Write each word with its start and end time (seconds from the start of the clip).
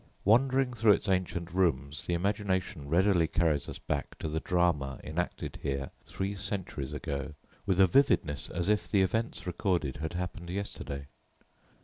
Wandering 0.25 0.73
through 0.73 0.93
its 0.93 1.07
ancient 1.07 1.53
rooms, 1.53 2.07
the 2.07 2.15
imagination 2.15 2.89
readily 2.89 3.27
carries 3.27 3.69
us 3.69 3.77
back 3.77 4.17
to 4.17 4.27
the 4.27 4.39
drama 4.39 4.99
enacted 5.03 5.59
here 5.61 5.91
three 6.07 6.33
centuries 6.33 6.91
ago 6.91 7.35
with 7.67 7.79
a 7.79 7.85
vividness 7.85 8.49
as 8.49 8.67
if 8.67 8.89
the 8.89 9.03
events 9.03 9.45
recorded 9.45 9.97
had 9.97 10.13
happened 10.13 10.49
yesterday. 10.49 11.05